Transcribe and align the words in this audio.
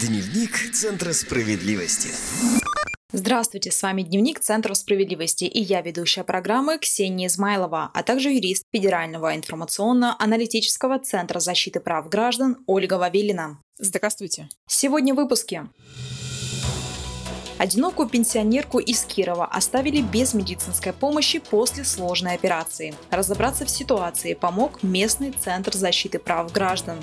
Дневник 0.00 0.74
Центра 0.74 1.14
справедливости. 1.14 2.10
Здравствуйте, 3.12 3.70
с 3.70 3.82
вами 3.82 4.02
Дневник 4.02 4.40
Центра 4.40 4.74
справедливости 4.74 5.44
и 5.44 5.62
я 5.62 5.80
ведущая 5.80 6.22
программы 6.22 6.76
Ксения 6.78 7.28
Измайлова, 7.28 7.90
а 7.94 8.02
также 8.02 8.28
юрист 8.28 8.64
Федерального 8.74 9.34
информационно-аналитического 9.34 10.98
Центра 10.98 11.40
защиты 11.40 11.80
прав 11.80 12.10
граждан 12.10 12.58
Ольга 12.66 12.94
Вавилина. 12.98 13.58
Здравствуйте. 13.78 14.50
Сегодня 14.68 15.14
в 15.14 15.16
выпуске. 15.16 15.66
Одинокую 17.56 18.10
пенсионерку 18.10 18.80
из 18.80 19.02
Кирова 19.04 19.46
оставили 19.46 20.02
без 20.02 20.34
медицинской 20.34 20.92
помощи 20.92 21.38
после 21.38 21.84
сложной 21.84 22.34
операции. 22.34 22.94
Разобраться 23.10 23.64
в 23.64 23.70
ситуации 23.70 24.34
помог 24.34 24.82
местный 24.82 25.30
Центр 25.30 25.74
защиты 25.74 26.18
прав 26.18 26.52
граждан. 26.52 26.98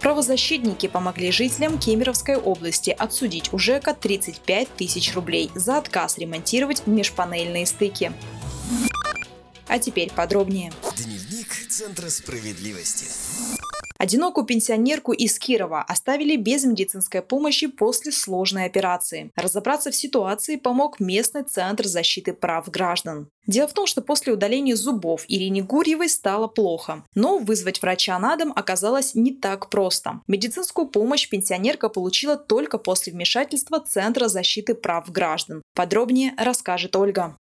Правозащитники 0.00 0.88
помогли 0.88 1.30
жителям 1.30 1.78
Кемеровской 1.78 2.36
области 2.36 2.90
отсудить 2.90 3.52
у 3.52 3.58
ЖЭКа 3.58 3.92
35 3.92 4.68
тысяч 4.74 5.14
рублей 5.14 5.50
за 5.54 5.76
отказ 5.76 6.16
ремонтировать 6.16 6.86
межпанельные 6.86 7.66
стыки. 7.66 8.12
А 9.68 9.78
теперь 9.78 10.10
подробнее. 10.10 10.72
Дневник 10.96 11.54
Центра 11.68 12.08
справедливости. 12.08 13.59
Одинокую 14.00 14.46
пенсионерку 14.46 15.12
из 15.12 15.38
Кирова 15.38 15.82
оставили 15.82 16.36
без 16.36 16.64
медицинской 16.64 17.20
помощи 17.20 17.66
после 17.66 18.12
сложной 18.12 18.64
операции. 18.64 19.30
Разобраться 19.36 19.90
в 19.90 19.94
ситуации 19.94 20.56
помог 20.56 21.00
местный 21.00 21.42
Центр 21.42 21.86
защиты 21.86 22.32
прав 22.32 22.70
граждан. 22.70 23.28
Дело 23.46 23.68
в 23.68 23.74
том, 23.74 23.86
что 23.86 24.00
после 24.00 24.32
удаления 24.32 24.74
зубов 24.74 25.26
Ирине 25.28 25.60
Гурьевой 25.60 26.08
стало 26.08 26.46
плохо. 26.46 27.04
Но 27.14 27.36
вызвать 27.36 27.82
врача 27.82 28.18
на 28.18 28.36
дом 28.36 28.54
оказалось 28.56 29.14
не 29.14 29.32
так 29.34 29.68
просто. 29.68 30.22
Медицинскую 30.26 30.86
помощь 30.86 31.28
пенсионерка 31.28 31.90
получила 31.90 32.38
только 32.38 32.78
после 32.78 33.12
вмешательства 33.12 33.80
Центра 33.80 34.28
защиты 34.28 34.74
прав 34.74 35.12
граждан. 35.12 35.60
Подробнее 35.74 36.32
расскажет 36.38 36.96
Ольга. 36.96 37.36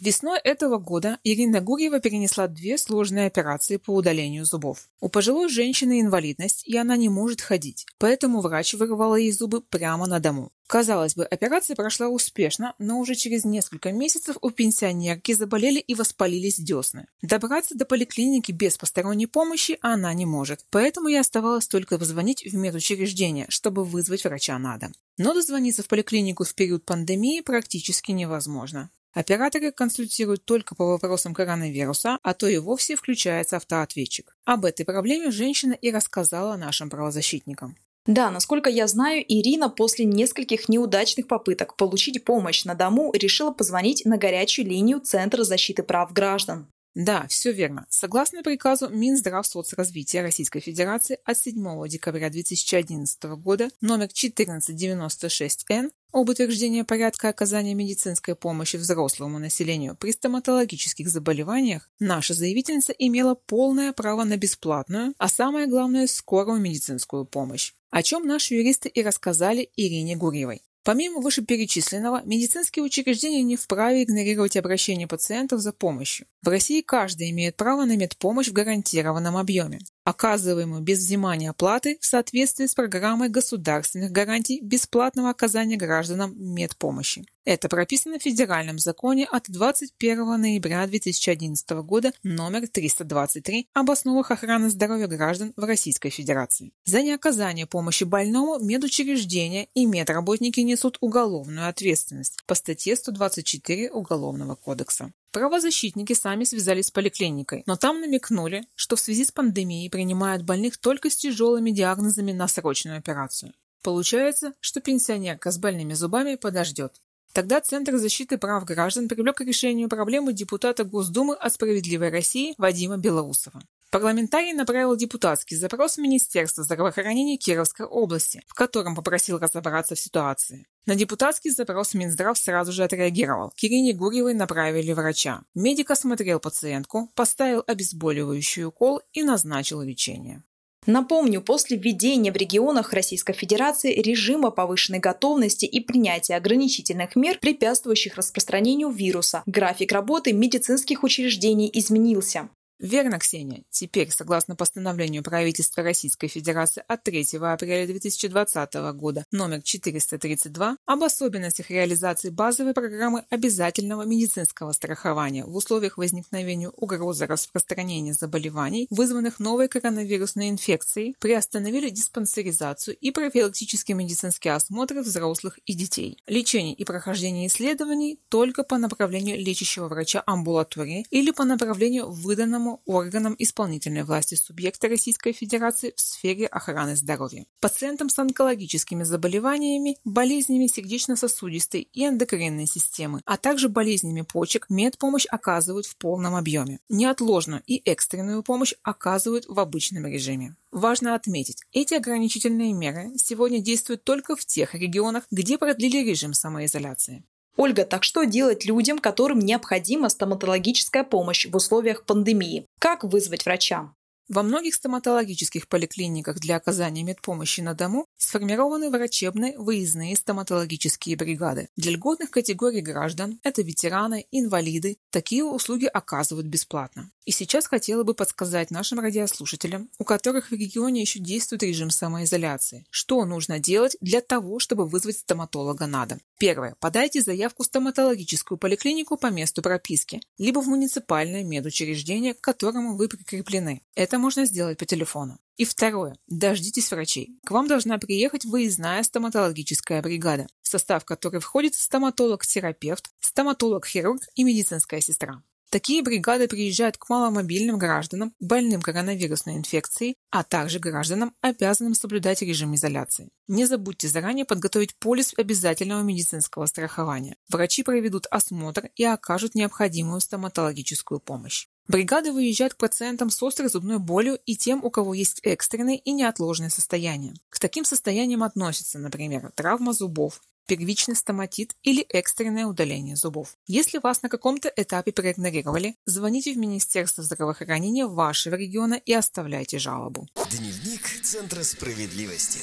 Весной 0.00 0.38
этого 0.38 0.78
года 0.78 1.18
Ирина 1.22 1.60
Гурьева 1.60 2.00
перенесла 2.00 2.48
две 2.48 2.76
сложные 2.76 3.26
операции 3.26 3.76
по 3.76 3.92
удалению 3.92 4.44
зубов. 4.44 4.88
У 5.00 5.08
пожилой 5.08 5.48
женщины 5.48 6.00
инвалидность, 6.00 6.66
и 6.66 6.76
она 6.76 6.96
не 6.96 7.08
может 7.08 7.40
ходить, 7.40 7.86
поэтому 7.98 8.40
врач 8.40 8.74
вырывала 8.74 9.16
ей 9.16 9.30
зубы 9.30 9.60
прямо 9.60 10.06
на 10.06 10.18
дому. 10.18 10.50
Казалось 10.66 11.14
бы, 11.14 11.24
операция 11.24 11.76
прошла 11.76 12.08
успешно, 12.08 12.74
но 12.78 12.98
уже 12.98 13.14
через 13.14 13.44
несколько 13.44 13.92
месяцев 13.92 14.38
у 14.40 14.50
пенсионерки 14.50 15.32
заболели 15.32 15.78
и 15.78 15.94
воспалились 15.94 16.56
десны. 16.56 17.06
Добраться 17.20 17.76
до 17.76 17.84
поликлиники 17.84 18.52
без 18.52 18.78
посторонней 18.78 19.26
помощи 19.26 19.78
она 19.82 20.14
не 20.14 20.24
может, 20.24 20.64
поэтому 20.70 21.08
ей 21.08 21.20
оставалось 21.20 21.68
только 21.68 21.98
позвонить 21.98 22.42
в 22.42 22.54
медучреждение, 22.56 23.46
чтобы 23.50 23.84
вызвать 23.84 24.24
врача 24.24 24.58
на 24.58 24.78
дом. 24.78 24.94
Но 25.18 25.34
дозвониться 25.34 25.82
в 25.82 25.88
поликлинику 25.88 26.44
в 26.44 26.54
период 26.54 26.86
пандемии 26.86 27.42
практически 27.42 28.12
невозможно. 28.12 28.90
Операторы 29.12 29.72
консультируют 29.72 30.44
только 30.44 30.74
по 30.74 30.86
вопросам 30.86 31.34
коронавируса, 31.34 32.18
а 32.22 32.34
то 32.34 32.46
и 32.46 32.58
вовсе 32.58 32.96
включается 32.96 33.56
автоответчик. 33.56 34.36
Об 34.44 34.64
этой 34.64 34.84
проблеме 34.84 35.30
женщина 35.30 35.72
и 35.74 35.90
рассказала 35.90 36.56
нашим 36.56 36.88
правозащитникам. 36.88 37.76
Да, 38.06 38.30
насколько 38.30 38.68
я 38.68 38.88
знаю, 38.88 39.24
Ирина 39.28 39.68
после 39.68 40.04
нескольких 40.04 40.68
неудачных 40.68 41.28
попыток 41.28 41.76
получить 41.76 42.24
помощь 42.24 42.64
на 42.64 42.74
дому 42.74 43.12
решила 43.14 43.52
позвонить 43.52 44.04
на 44.04 44.16
горячую 44.16 44.66
линию 44.66 44.98
Центра 44.98 45.44
защиты 45.44 45.84
прав 45.84 46.12
граждан. 46.12 46.66
Да, 46.94 47.26
все 47.28 47.52
верно. 47.52 47.86
Согласно 47.88 48.42
приказу 48.42 48.88
Минздравсоцразвития 48.90 50.22
Российской 50.22 50.60
Федерации 50.60 51.18
от 51.24 51.38
7 51.38 51.88
декабря 51.88 52.28
2011 52.28 53.22
года 53.38 53.70
номер 53.80 54.06
1496-Н 54.06 55.90
об 56.12 56.28
утверждении 56.28 56.82
порядка 56.82 57.30
оказания 57.30 57.72
медицинской 57.74 58.34
помощи 58.34 58.76
взрослому 58.76 59.38
населению 59.38 59.96
при 59.96 60.12
стоматологических 60.12 61.08
заболеваниях, 61.08 61.88
наша 61.98 62.34
заявительница 62.34 62.92
имела 62.92 63.34
полное 63.34 63.92
право 63.94 64.24
на 64.24 64.36
бесплатную, 64.36 65.14
а 65.16 65.28
самое 65.28 65.66
главное– 65.66 66.06
скорую 66.08 66.60
медицинскую 66.60 67.24
помощь 67.24 67.72
о 67.92 68.02
чем 68.02 68.26
наши 68.26 68.54
юристы 68.54 68.88
и 68.88 69.02
рассказали 69.02 69.70
Ирине 69.76 70.16
Гурьевой. 70.16 70.62
Помимо 70.84 71.20
вышеперечисленного, 71.20 72.22
медицинские 72.24 72.84
учреждения 72.84 73.42
не 73.42 73.56
вправе 73.56 74.02
игнорировать 74.02 74.56
обращение 74.56 75.06
пациентов 75.06 75.60
за 75.60 75.72
помощью. 75.72 76.26
В 76.42 76.48
России 76.48 76.80
каждый 76.80 77.30
имеет 77.30 77.56
право 77.56 77.84
на 77.84 77.96
медпомощь 77.96 78.48
в 78.48 78.52
гарантированном 78.52 79.36
объеме 79.36 79.78
оказываемую 80.04 80.82
без 80.82 80.98
взимания 80.98 81.50
оплаты 81.50 81.98
в 82.00 82.06
соответствии 82.06 82.66
с 82.66 82.74
программой 82.74 83.28
государственных 83.28 84.10
гарантий 84.10 84.60
бесплатного 84.60 85.30
оказания 85.30 85.76
гражданам 85.76 86.34
медпомощи. 86.36 87.24
Это 87.44 87.68
прописано 87.68 88.18
в 88.18 88.22
Федеральном 88.22 88.78
законе 88.78 89.26
от 89.30 89.46
21 89.48 90.40
ноября 90.40 90.86
2011 90.86 91.70
года 91.82 92.12
номер 92.22 92.68
323 92.68 93.68
об 93.72 93.90
основах 93.90 94.30
охраны 94.30 94.70
здоровья 94.70 95.08
граждан 95.08 95.52
в 95.56 95.64
Российской 95.64 96.10
Федерации. 96.10 96.72
За 96.84 97.02
неоказание 97.02 97.66
помощи 97.66 98.04
больному 98.04 98.58
медучреждения 98.60 99.66
и 99.74 99.86
медработники 99.86 100.60
несут 100.60 100.98
уголовную 101.00 101.68
ответственность 101.68 102.38
по 102.46 102.54
статье 102.54 102.94
124 102.94 103.90
Уголовного 103.90 104.54
кодекса. 104.54 105.12
Правозащитники 105.32 106.12
сами 106.12 106.44
связались 106.44 106.88
с 106.88 106.90
поликлиникой, 106.90 107.62
но 107.64 107.76
там 107.76 108.02
намекнули, 108.02 108.66
что 108.74 108.96
в 108.96 109.00
связи 109.00 109.24
с 109.24 109.32
пандемией 109.32 109.88
принимают 109.88 110.42
больных 110.42 110.76
только 110.76 111.08
с 111.08 111.16
тяжелыми 111.16 111.70
диагнозами 111.70 112.32
на 112.32 112.48
срочную 112.48 112.98
операцию. 112.98 113.54
Получается, 113.82 114.52
что 114.60 114.82
пенсионерка 114.82 115.50
с 115.50 115.56
больными 115.56 115.94
зубами 115.94 116.36
подождет. 116.36 117.00
Тогда 117.32 117.62
Центр 117.62 117.96
защиты 117.96 118.36
прав 118.36 118.66
граждан 118.66 119.08
привлек 119.08 119.36
к 119.36 119.40
решению 119.40 119.88
проблемы 119.88 120.34
депутата 120.34 120.84
Госдумы 120.84 121.34
от 121.34 121.54
«Справедливой 121.54 122.10
России» 122.10 122.54
Вадима 122.58 122.98
Белоусова. 122.98 123.62
Парламентарий 123.90 124.52
направил 124.52 124.96
депутатский 124.96 125.56
запрос 125.56 125.96
в 125.96 126.00
Министерство 126.00 126.62
здравоохранения 126.62 127.38
Кировской 127.38 127.86
области, 127.86 128.42
в 128.46 128.54
котором 128.54 128.94
попросил 128.94 129.38
разобраться 129.38 129.94
в 129.94 130.00
ситуации. 130.00 130.66
На 130.84 130.96
депутатский 130.96 131.50
запрос 131.50 131.94
Минздрав 131.94 132.36
сразу 132.36 132.72
же 132.72 132.82
отреагировал. 132.82 133.50
К 133.50 133.64
Ирине 133.64 133.92
Гурьевой 133.92 134.34
направили 134.34 134.92
врача. 134.92 135.42
Медик 135.54 135.90
осмотрел 135.90 136.40
пациентку, 136.40 137.08
поставил 137.14 137.62
обезболивающий 137.66 138.64
укол 138.64 139.00
и 139.12 139.22
назначил 139.22 139.80
лечение. 139.80 140.42
Напомню, 140.86 141.40
после 141.40 141.76
введения 141.76 142.32
в 142.32 142.36
регионах 142.36 142.92
Российской 142.92 143.34
Федерации 143.34 143.94
режима 143.94 144.50
повышенной 144.50 144.98
готовности 144.98 145.64
и 145.64 145.78
принятия 145.78 146.34
ограничительных 146.34 147.14
мер, 147.14 147.38
препятствующих 147.38 148.16
распространению 148.16 148.90
вируса, 148.90 149.44
график 149.46 149.92
работы 149.92 150.32
медицинских 150.32 151.04
учреждений 151.04 151.70
изменился. 151.72 152.48
Верно, 152.82 153.20
Ксения. 153.20 153.62
Теперь, 153.70 154.10
согласно 154.10 154.56
постановлению 154.56 155.22
правительства 155.22 155.84
Российской 155.84 156.26
Федерации 156.26 156.82
от 156.88 157.04
3 157.04 157.38
апреля 157.40 157.86
2020 157.86 158.74
года 158.96 159.24
номер 159.30 159.62
432 159.62 160.76
об 160.84 161.02
особенностях 161.04 161.70
реализации 161.70 162.30
базовой 162.30 162.74
программы 162.74 163.24
обязательного 163.30 164.02
медицинского 164.02 164.72
страхования 164.72 165.44
в 165.44 165.54
условиях 165.54 165.96
возникновения 165.96 166.70
угрозы 166.70 167.26
распространения 167.26 168.14
заболеваний, 168.14 168.88
вызванных 168.90 169.38
новой 169.38 169.68
коронавирусной 169.68 170.50
инфекцией, 170.50 171.14
приостановили 171.20 171.88
диспансеризацию 171.88 172.96
и 172.96 173.12
профилактические 173.12 173.94
медицинские 173.94 174.54
осмотры 174.54 175.02
взрослых 175.02 175.60
и 175.66 175.74
детей. 175.74 176.18
Лечение 176.26 176.74
и 176.74 176.84
прохождение 176.84 177.46
исследований 177.46 178.18
только 178.28 178.64
по 178.64 178.76
направлению 178.76 179.38
лечащего 179.38 179.86
врача 179.86 180.24
амбулатории 180.26 181.06
или 181.10 181.30
по 181.30 181.44
направлению 181.44 182.10
выданному 182.10 182.71
органам 182.86 183.36
исполнительной 183.38 184.04
власти 184.04 184.34
субъекта 184.34 184.88
Российской 184.88 185.32
Федерации 185.32 185.92
в 185.96 186.00
сфере 186.00 186.46
охраны 186.46 186.96
здоровья. 186.96 187.46
Пациентам 187.60 188.08
с 188.08 188.18
онкологическими 188.18 189.02
заболеваниями, 189.02 189.98
болезнями 190.04 190.66
сердечно-сосудистой 190.66 191.88
и 191.92 192.06
эндокринной 192.06 192.66
системы, 192.66 193.20
а 193.24 193.36
также 193.36 193.68
болезнями 193.68 194.22
почек 194.22 194.66
медпомощь 194.68 195.26
оказывают 195.28 195.86
в 195.86 195.96
полном 195.96 196.34
объеме. 196.34 196.80
Неотложную 196.88 197.62
и 197.66 197.76
экстренную 197.84 198.42
помощь 198.42 198.74
оказывают 198.82 199.46
в 199.46 199.58
обычном 199.58 200.06
режиме. 200.06 200.56
Важно 200.70 201.14
отметить, 201.14 201.62
эти 201.72 201.94
ограничительные 201.94 202.72
меры 202.72 203.12
сегодня 203.16 203.60
действуют 203.60 204.04
только 204.04 204.36
в 204.36 204.44
тех 204.46 204.74
регионах, 204.74 205.24
где 205.30 205.58
продлили 205.58 205.98
режим 205.98 206.32
самоизоляции. 206.32 207.24
Ольга, 207.56 207.84
так 207.84 208.02
что 208.02 208.24
делать 208.24 208.64
людям, 208.64 208.98
которым 208.98 209.38
необходима 209.38 210.08
стоматологическая 210.08 211.04
помощь 211.04 211.46
в 211.46 211.54
условиях 211.54 212.04
пандемии? 212.04 212.66
Как 212.78 213.04
вызвать 213.04 213.44
врача? 213.44 213.92
Во 214.28 214.42
многих 214.42 214.74
стоматологических 214.74 215.68
поликлиниках 215.68 216.38
для 216.38 216.56
оказания 216.56 217.02
медпомощи 217.02 217.60
на 217.60 217.74
дому 217.74 218.06
сформированы 218.16 218.88
врачебные 218.88 219.58
выездные 219.58 220.16
стоматологические 220.16 221.16
бригады. 221.16 221.68
Для 221.76 221.92
льготных 221.92 222.30
категорий 222.30 222.80
граждан, 222.80 223.40
это 223.42 223.60
ветераны, 223.62 224.24
инвалиды, 224.30 224.96
такие 225.10 225.44
услуги 225.44 225.84
оказывают 225.84 226.46
бесплатно. 226.46 227.10
И 227.26 227.30
сейчас 227.30 227.66
хотела 227.66 228.04
бы 228.04 228.14
подсказать 228.14 228.70
нашим 228.70 229.00
радиослушателям, 229.00 229.90
у 229.98 230.04
которых 230.04 230.50
в 230.50 230.54
регионе 230.54 231.02
еще 231.02 231.18
действует 231.18 231.62
режим 231.62 231.90
самоизоляции, 231.90 232.86
что 232.90 233.24
нужно 233.24 233.58
делать 233.58 233.96
для 234.00 234.20
того, 234.22 234.60
чтобы 234.60 234.86
вызвать 234.86 235.18
стоматолога 235.18 235.86
на 235.86 236.06
дом. 236.06 236.20
Первое. 236.42 236.74
Подайте 236.80 237.22
заявку 237.22 237.62
в 237.62 237.66
стоматологическую 237.66 238.58
поликлинику 238.58 239.16
по 239.16 239.28
месту 239.28 239.62
прописки, 239.62 240.20
либо 240.38 240.58
в 240.58 240.66
муниципальное 240.66 241.44
медучреждение, 241.44 242.34
к 242.34 242.40
которому 242.40 242.96
вы 242.96 243.08
прикреплены. 243.08 243.80
Это 243.94 244.18
можно 244.18 244.44
сделать 244.44 244.76
по 244.76 244.84
телефону. 244.84 245.38
И 245.56 245.64
второе. 245.64 246.16
Дождитесь 246.26 246.90
врачей. 246.90 247.38
К 247.46 247.52
вам 247.52 247.68
должна 247.68 247.96
приехать 247.98 248.44
выездная 248.44 249.04
стоматологическая 249.04 250.02
бригада, 250.02 250.48
в 250.62 250.66
состав 250.66 251.04
которой 251.04 251.38
входит 251.38 251.76
стоматолог-терапевт, 251.76 253.10
стоматолог-хирург 253.20 254.22
и 254.34 254.42
медицинская 254.42 255.00
сестра. 255.00 255.44
Такие 255.72 256.02
бригады 256.02 256.48
приезжают 256.48 256.98
к 256.98 257.08
маломобильным 257.08 257.78
гражданам, 257.78 258.34
больным 258.38 258.82
коронавирусной 258.82 259.56
инфекцией, 259.56 260.16
а 260.30 260.44
также 260.44 260.78
гражданам, 260.78 261.34
обязанным 261.40 261.94
соблюдать 261.94 262.42
режим 262.42 262.74
изоляции. 262.74 263.30
Не 263.48 263.64
забудьте 263.64 264.06
заранее 264.06 264.44
подготовить 264.44 264.94
полис 264.96 265.32
обязательного 265.34 266.02
медицинского 266.02 266.66
страхования. 266.66 267.36
Врачи 267.48 267.84
проведут 267.84 268.26
осмотр 268.30 268.90
и 268.96 269.04
окажут 269.04 269.54
необходимую 269.54 270.20
стоматологическую 270.20 271.20
помощь. 271.20 271.68
Бригады 271.88 272.32
выезжают 272.32 272.74
к 272.74 272.78
пациентам 272.78 273.28
с 273.30 273.42
острой 273.42 273.68
зубной 273.68 273.98
болью 273.98 274.38
и 274.46 274.56
тем, 274.56 274.84
у 274.84 274.90
кого 274.90 275.14
есть 275.14 275.40
экстренные 275.42 275.98
и 275.98 276.12
неотложные 276.12 276.70
состояния. 276.70 277.34
К 277.48 277.58
таким 277.58 277.84
состояниям 277.84 278.42
относятся, 278.42 278.98
например, 278.98 279.50
травма 279.54 279.92
зубов, 279.92 280.40
первичный 280.66 281.16
стоматит 281.16 281.74
или 281.82 282.02
экстренное 282.02 282.66
удаление 282.66 283.16
зубов. 283.16 283.56
Если 283.66 283.98
вас 283.98 284.22
на 284.22 284.28
каком-то 284.28 284.72
этапе 284.74 285.12
проигнорировали, 285.12 285.96
звоните 286.06 286.54
в 286.54 286.56
Министерство 286.56 287.24
здравоохранения 287.24 288.06
вашего 288.06 288.54
региона 288.54 288.94
и 288.94 289.12
оставляйте 289.12 289.78
жалобу. 289.78 290.28
Дневник 290.50 291.22
Центра 291.22 291.62
справедливости. 291.62 292.60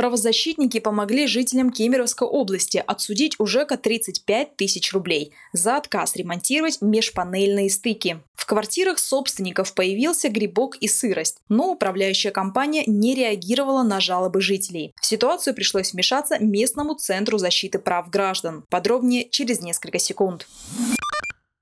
Правозащитники 0.00 0.80
помогли 0.80 1.26
жителям 1.26 1.70
Кемеровской 1.70 2.26
области 2.26 2.82
отсудить 2.86 3.34
у 3.38 3.44
ЖЭКа 3.44 3.76
35 3.76 4.56
тысяч 4.56 4.94
рублей 4.94 5.34
за 5.52 5.76
отказ 5.76 6.16
ремонтировать 6.16 6.78
межпанельные 6.80 7.68
стыки. 7.68 8.18
В 8.34 8.46
квартирах 8.46 8.98
собственников 8.98 9.74
появился 9.74 10.30
грибок 10.30 10.76
и 10.76 10.88
сырость, 10.88 11.40
но 11.50 11.72
управляющая 11.72 12.30
компания 12.30 12.84
не 12.86 13.14
реагировала 13.14 13.82
на 13.82 14.00
жалобы 14.00 14.40
жителей. 14.40 14.94
В 14.98 15.04
ситуацию 15.04 15.54
пришлось 15.54 15.92
вмешаться 15.92 16.38
местному 16.38 16.94
центру 16.94 17.36
защиты 17.36 17.78
прав 17.78 18.08
граждан. 18.08 18.64
Подробнее 18.70 19.28
через 19.28 19.60
несколько 19.60 19.98
секунд. 19.98 20.46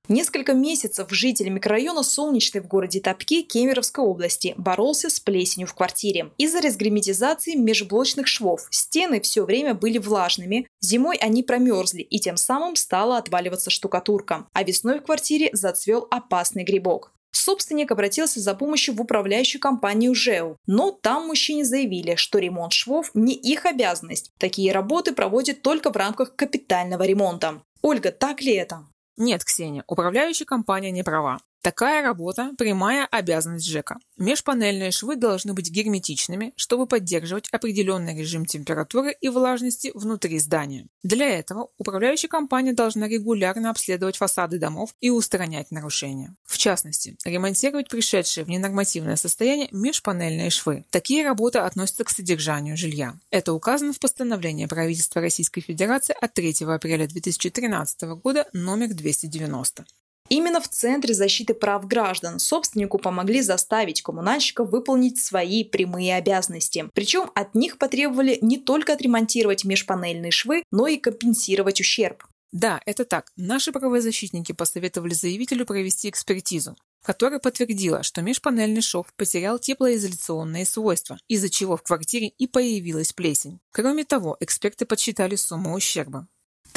Несколько 0.08 0.54
месяцев 0.54 1.08
житель 1.10 1.50
микрорайона 1.50 2.02
Солнечный 2.02 2.62
в 2.62 2.66
городе 2.66 2.98
Топки 2.98 3.42
Кемеровской 3.42 4.02
области 4.02 4.54
боролся 4.56 5.10
с 5.10 5.20
плесенью 5.20 5.68
в 5.68 5.74
квартире. 5.74 6.30
Из-за 6.38 6.62
разгерметизации 6.62 7.54
межблочных 7.54 8.26
швов 8.26 8.68
стены 8.70 9.20
все 9.20 9.44
время 9.44 9.74
были 9.74 9.98
влажными, 9.98 10.66
зимой 10.80 11.18
они 11.18 11.42
промерзли 11.42 12.00
и 12.00 12.18
тем 12.20 12.38
самым 12.38 12.74
стала 12.76 13.18
отваливаться 13.18 13.68
штукатурка, 13.68 14.46
а 14.54 14.62
весной 14.62 15.00
в 15.00 15.02
квартире 15.02 15.50
зацвел 15.52 16.08
опасный 16.10 16.64
грибок. 16.64 17.12
Собственник 17.30 17.92
обратился 17.92 18.40
за 18.40 18.54
помощью 18.54 18.94
в 18.94 19.02
управляющую 19.02 19.60
компанию 19.60 20.14
ЖЭУ, 20.14 20.56
но 20.66 20.90
там 20.90 21.26
мужчине 21.26 21.66
заявили, 21.66 22.14
что 22.14 22.38
ремонт 22.38 22.72
швов 22.72 23.10
не 23.12 23.34
их 23.34 23.66
обязанность. 23.66 24.32
Такие 24.38 24.72
работы 24.72 25.12
проводят 25.12 25.60
только 25.60 25.90
в 25.90 25.96
рамках 25.96 26.34
капитального 26.34 27.02
ремонта. 27.02 27.60
Ольга, 27.82 28.10
так 28.10 28.40
ли 28.40 28.54
это? 28.54 28.86
Нет, 29.18 29.44
Ксения, 29.44 29.82
управляющая 29.88 30.46
компания 30.46 30.92
не 30.92 31.02
права. 31.02 31.38
Такая 31.68 32.02
работа– 32.02 32.52
прямая 32.56 33.04
обязанность 33.04 33.66
ЖЭКа. 33.66 33.98
Межпанельные 34.16 34.90
швы 34.90 35.16
должны 35.16 35.52
быть 35.52 35.70
герметичными, 35.70 36.54
чтобы 36.56 36.86
поддерживать 36.86 37.50
определенный 37.50 38.18
режим 38.18 38.46
температуры 38.46 39.14
и 39.20 39.28
влажности 39.28 39.90
внутри 39.92 40.38
здания. 40.38 40.86
Для 41.02 41.28
этого 41.28 41.68
управляющая 41.76 42.30
компания 42.30 42.72
должна 42.72 43.06
регулярно 43.06 43.68
обследовать 43.68 44.16
фасады 44.16 44.58
домов 44.58 44.94
и 45.02 45.10
устранять 45.10 45.70
нарушения. 45.70 46.34
В 46.46 46.56
частности, 46.56 47.18
ремонтировать 47.26 47.90
пришедшие 47.90 48.46
в 48.46 48.48
ненормативное 48.48 49.16
состояние 49.16 49.68
межпанельные 49.70 50.48
швы. 50.48 50.86
Такие 50.88 51.22
работы 51.22 51.58
относятся 51.58 52.04
к 52.04 52.08
содержанию 52.08 52.78
жилья. 52.78 53.20
Это 53.30 53.52
указано 53.52 53.92
в 53.92 54.00
постановлении 54.00 54.64
правительства 54.64 55.20
Российской 55.20 55.60
Федерации 55.60 56.16
от 56.18 56.32
3 56.32 56.64
апреля 56.64 57.06
2013 57.06 58.00
года 58.22 58.48
номер 58.54 58.94
290. 58.94 59.84
Именно 60.28 60.60
в 60.60 60.68
Центре 60.68 61.14
защиты 61.14 61.54
прав 61.54 61.86
граждан 61.86 62.38
собственнику 62.38 62.98
помогли 62.98 63.40
заставить 63.40 64.02
коммунальщиков 64.02 64.68
выполнить 64.70 65.18
свои 65.18 65.64
прямые 65.64 66.16
обязанности. 66.16 66.88
Причем 66.92 67.30
от 67.34 67.54
них 67.54 67.78
потребовали 67.78 68.38
не 68.42 68.58
только 68.58 68.92
отремонтировать 68.92 69.64
межпанельные 69.64 70.30
швы, 70.30 70.62
но 70.70 70.86
и 70.86 70.98
компенсировать 70.98 71.80
ущерб. 71.80 72.24
Да, 72.52 72.80
это 72.86 73.04
так. 73.04 73.30
Наши 73.36 73.72
правозащитники 73.72 74.52
посоветовали 74.52 75.12
заявителю 75.12 75.66
провести 75.66 76.08
экспертизу, 76.08 76.76
которая 77.02 77.40
подтвердила, 77.40 78.02
что 78.02 78.22
межпанельный 78.22 78.80
шов 78.80 79.12
потерял 79.16 79.58
теплоизоляционные 79.58 80.64
свойства, 80.64 81.18
из-за 81.28 81.50
чего 81.50 81.76
в 81.76 81.82
квартире 81.82 82.28
и 82.28 82.46
появилась 82.46 83.12
плесень. 83.12 83.60
Кроме 83.70 84.04
того, 84.04 84.36
эксперты 84.40 84.86
подсчитали 84.86 85.36
сумму 85.36 85.74
ущерба. 85.74 86.26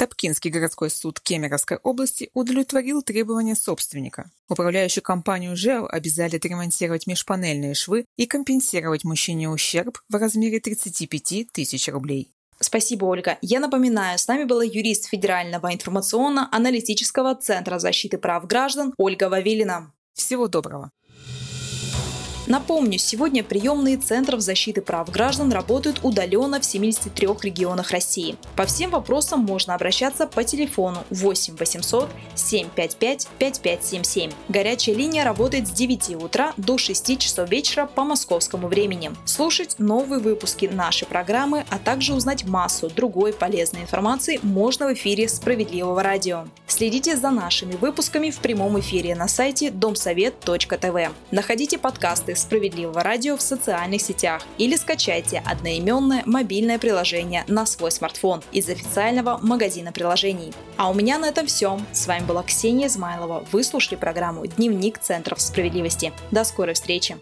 Топкинский 0.02 0.50
городской 0.50 0.90
суд 0.90 1.20
Кемеровской 1.20 1.76
области 1.76 2.28
удовлетворил 2.34 3.02
требования 3.02 3.54
собственника. 3.54 4.32
Управляющую 4.48 5.00
компанию 5.00 5.56
ЖЭО 5.56 5.86
обязали 5.88 6.38
отремонтировать 6.38 7.06
межпанельные 7.06 7.74
швы 7.74 8.06
и 8.16 8.26
компенсировать 8.26 9.04
мужчине 9.04 9.48
ущерб 9.48 10.00
в 10.08 10.16
размере 10.16 10.58
35 10.58 11.52
тысяч 11.52 11.86
рублей. 11.86 12.32
Спасибо, 12.58 13.04
Ольга. 13.04 13.38
Я 13.42 13.60
напоминаю, 13.60 14.18
с 14.18 14.26
нами 14.26 14.42
была 14.42 14.64
юрист 14.64 15.06
Федерального 15.06 15.72
информационно-аналитического 15.72 17.36
центра 17.36 17.78
защиты 17.78 18.18
прав 18.18 18.44
граждан 18.48 18.94
Ольга 18.96 19.28
Вавилина. 19.28 19.92
Всего 20.14 20.48
доброго. 20.48 20.90
Напомню, 22.48 22.98
сегодня 22.98 23.44
приемные 23.44 23.96
центров 23.96 24.40
защиты 24.40 24.82
прав 24.82 25.08
граждан 25.10 25.52
работают 25.52 26.00
удаленно 26.02 26.60
в 26.60 26.64
73 26.64 27.28
регионах 27.40 27.92
России. 27.92 28.36
По 28.56 28.66
всем 28.66 28.90
вопросам 28.90 29.40
можно 29.40 29.76
обращаться 29.76 30.26
по 30.26 30.42
телефону 30.42 31.04
8 31.10 31.56
800 31.56 32.10
755 32.34 33.28
5577. 33.38 34.32
Горячая 34.48 34.96
линия 34.96 35.24
работает 35.24 35.68
с 35.68 35.70
9 35.70 36.16
утра 36.16 36.52
до 36.56 36.78
6 36.78 37.16
часов 37.18 37.48
вечера 37.48 37.86
по 37.86 38.02
московскому 38.02 38.66
времени. 38.66 39.12
Слушать 39.24 39.76
новые 39.78 40.20
выпуски 40.20 40.66
нашей 40.66 41.06
программы, 41.06 41.64
а 41.70 41.78
также 41.78 42.12
узнать 42.12 42.44
массу 42.44 42.90
другой 42.90 43.32
полезной 43.32 43.82
информации 43.82 44.40
можно 44.42 44.88
в 44.88 44.94
эфире 44.94 45.28
«Справедливого 45.28 46.02
радио». 46.02 46.46
Следите 46.66 47.16
за 47.16 47.30
нашими 47.30 47.72
выпусками 47.76 48.30
в 48.30 48.38
прямом 48.38 48.80
эфире 48.80 49.14
на 49.14 49.28
сайте 49.28 49.70
домсовет.тв. 49.70 51.12
Находите 51.30 51.78
подкасты 51.78 52.32
«Справедливого 52.42 53.02
радио» 53.02 53.36
в 53.36 53.42
социальных 53.42 54.02
сетях 54.02 54.42
или 54.58 54.76
скачайте 54.76 55.42
одноименное 55.46 56.22
мобильное 56.26 56.78
приложение 56.78 57.44
на 57.46 57.64
свой 57.66 57.90
смартфон 57.90 58.42
из 58.52 58.68
официального 58.68 59.38
магазина 59.42 59.92
приложений. 59.92 60.52
А 60.76 60.90
у 60.90 60.94
меня 60.94 61.18
на 61.18 61.26
этом 61.26 61.46
все. 61.46 61.80
С 61.92 62.06
вами 62.06 62.24
была 62.24 62.42
Ксения 62.42 62.88
Измайлова. 62.88 63.44
Вы 63.52 63.64
слушали 63.64 63.96
программу 63.96 64.46
«Дневник 64.46 64.98
Центров 64.98 65.40
справедливости». 65.40 66.12
До 66.30 66.44
скорой 66.44 66.74
встречи. 66.74 67.16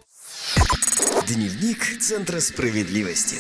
Дневник 1.29 2.01
Центра 2.01 2.41
справедливости. 2.41 3.37